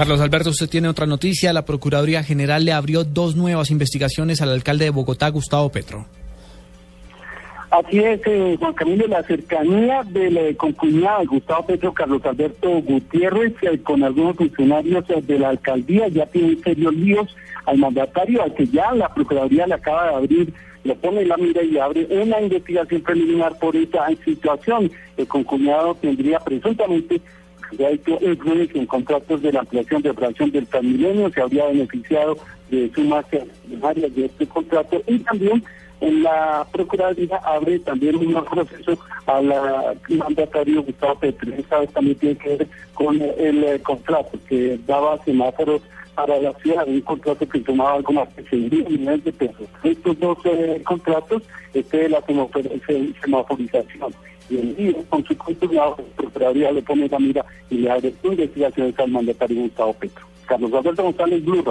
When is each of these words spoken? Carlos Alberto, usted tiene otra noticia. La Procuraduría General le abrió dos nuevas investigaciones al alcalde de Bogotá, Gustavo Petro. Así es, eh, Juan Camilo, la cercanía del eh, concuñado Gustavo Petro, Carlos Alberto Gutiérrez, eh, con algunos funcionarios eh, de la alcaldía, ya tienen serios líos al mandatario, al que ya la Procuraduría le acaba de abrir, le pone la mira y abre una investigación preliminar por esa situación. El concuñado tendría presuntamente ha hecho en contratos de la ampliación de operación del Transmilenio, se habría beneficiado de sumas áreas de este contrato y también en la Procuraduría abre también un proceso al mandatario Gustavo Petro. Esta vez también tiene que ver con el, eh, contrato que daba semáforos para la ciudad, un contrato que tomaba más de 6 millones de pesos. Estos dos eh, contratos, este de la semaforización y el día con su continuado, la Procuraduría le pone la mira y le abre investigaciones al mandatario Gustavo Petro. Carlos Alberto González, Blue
Carlos 0.00 0.22
Alberto, 0.22 0.48
usted 0.48 0.70
tiene 0.70 0.88
otra 0.88 1.04
noticia. 1.04 1.52
La 1.52 1.66
Procuraduría 1.66 2.22
General 2.22 2.64
le 2.64 2.72
abrió 2.72 3.04
dos 3.04 3.36
nuevas 3.36 3.70
investigaciones 3.70 4.40
al 4.40 4.48
alcalde 4.48 4.86
de 4.86 4.90
Bogotá, 4.90 5.28
Gustavo 5.28 5.68
Petro. 5.68 6.06
Así 7.70 7.98
es, 7.98 8.18
eh, 8.24 8.56
Juan 8.58 8.72
Camilo, 8.72 9.06
la 9.08 9.22
cercanía 9.24 10.02
del 10.04 10.38
eh, 10.38 10.56
concuñado 10.56 11.26
Gustavo 11.26 11.66
Petro, 11.66 11.92
Carlos 11.92 12.24
Alberto 12.24 12.80
Gutiérrez, 12.80 13.52
eh, 13.60 13.78
con 13.82 14.02
algunos 14.02 14.36
funcionarios 14.36 15.04
eh, 15.10 15.20
de 15.20 15.38
la 15.38 15.50
alcaldía, 15.50 16.08
ya 16.08 16.24
tienen 16.24 16.58
serios 16.62 16.94
líos 16.94 17.36
al 17.66 17.76
mandatario, 17.76 18.42
al 18.42 18.54
que 18.54 18.68
ya 18.68 18.94
la 18.94 19.12
Procuraduría 19.12 19.66
le 19.66 19.74
acaba 19.74 20.08
de 20.08 20.14
abrir, 20.14 20.54
le 20.82 20.94
pone 20.94 21.26
la 21.26 21.36
mira 21.36 21.62
y 21.62 21.76
abre 21.76 22.06
una 22.10 22.40
investigación 22.40 23.02
preliminar 23.02 23.58
por 23.58 23.76
esa 23.76 24.06
situación. 24.24 24.90
El 25.18 25.26
concuñado 25.26 25.94
tendría 25.96 26.38
presuntamente 26.40 27.20
ha 27.78 27.90
hecho 27.90 28.18
en 28.20 28.86
contratos 28.86 29.42
de 29.42 29.52
la 29.52 29.60
ampliación 29.60 30.02
de 30.02 30.10
operación 30.10 30.50
del 30.50 30.66
Transmilenio, 30.66 31.30
se 31.30 31.40
habría 31.40 31.66
beneficiado 31.66 32.36
de 32.70 32.90
sumas 32.94 33.24
áreas 33.82 34.14
de 34.14 34.26
este 34.26 34.46
contrato 34.46 35.02
y 35.06 35.18
también 35.20 35.62
en 36.00 36.22
la 36.22 36.66
Procuraduría 36.72 37.36
abre 37.44 37.78
también 37.80 38.16
un 38.16 38.44
proceso 38.44 38.98
al 39.26 39.52
mandatario 40.08 40.82
Gustavo 40.82 41.14
Petro. 41.16 41.52
Esta 41.54 41.80
vez 41.80 41.92
también 41.92 42.16
tiene 42.16 42.36
que 42.36 42.56
ver 42.56 42.68
con 42.94 43.20
el, 43.20 43.64
eh, 43.64 43.80
contrato 43.82 44.38
que 44.48 44.78
daba 44.86 45.22
semáforos 45.24 45.82
para 46.26 46.38
la 46.38 46.52
ciudad, 46.54 46.86
un 46.86 47.00
contrato 47.00 47.48
que 47.48 47.60
tomaba 47.60 47.98
más 48.12 48.36
de 48.36 48.44
6 48.50 48.72
millones 48.72 49.24
de 49.24 49.32
pesos. 49.32 49.66
Estos 49.82 50.18
dos 50.20 50.38
eh, 50.44 50.82
contratos, 50.84 51.42
este 51.72 51.96
de 51.96 52.08
la 52.10 52.22
semaforización 52.26 54.12
y 54.50 54.58
el 54.58 54.76
día 54.76 54.94
con 55.08 55.24
su 55.24 55.36
continuado, 55.36 55.96
la 55.98 56.16
Procuraduría 56.16 56.72
le 56.72 56.82
pone 56.82 57.08
la 57.08 57.18
mira 57.18 57.46
y 57.70 57.76
le 57.76 57.90
abre 57.90 58.12
investigaciones 58.22 58.98
al 58.98 59.10
mandatario 59.10 59.62
Gustavo 59.62 59.92
Petro. 59.94 60.26
Carlos 60.46 60.74
Alberto 60.74 61.04
González, 61.04 61.44
Blue 61.44 61.64